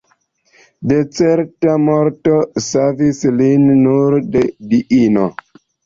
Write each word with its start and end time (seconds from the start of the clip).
De 0.91 0.97
certa 1.17 1.75
morto 1.85 2.35
savis 2.71 3.23
lin 3.39 3.71
nur 3.87 4.21
la 4.27 4.47
diino. 4.83 5.33